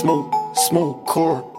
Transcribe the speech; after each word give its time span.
Smooth, 0.00 0.34
smooth 0.54 1.06
core. 1.06 1.53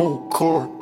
smoke 0.00 0.30
corn. 0.30 0.79